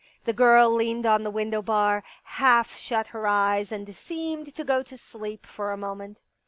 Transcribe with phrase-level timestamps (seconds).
[0.25, 4.81] The girl leaned on the window bar, half shut her eyes and seemed to go
[4.81, 6.21] to sleep for a moment.